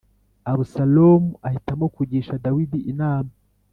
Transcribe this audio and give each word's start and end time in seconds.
Abusalomu 0.51 1.29
ahitamo 1.47 1.85
kugisha 1.95 2.39
Dawidi 2.45 2.79
inama 2.91 3.33